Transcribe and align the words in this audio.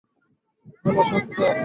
বল, 0.85 0.97
সত্য? 1.03 1.37